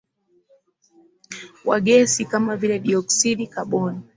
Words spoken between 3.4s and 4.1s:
kaboni